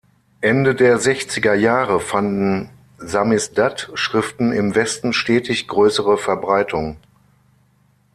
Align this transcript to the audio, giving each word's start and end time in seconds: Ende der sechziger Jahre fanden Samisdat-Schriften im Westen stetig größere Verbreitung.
Ende 0.41 0.73
der 0.73 0.97
sechziger 0.97 1.53
Jahre 1.53 1.99
fanden 1.99 2.71
Samisdat-Schriften 2.97 4.51
im 4.51 4.73
Westen 4.73 5.13
stetig 5.13 5.67
größere 5.67 6.17
Verbreitung. 6.17 6.97